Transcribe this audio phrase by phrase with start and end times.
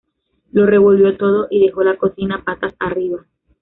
[0.51, 3.23] Lo revolvió todo y dejó la cocina patas arriba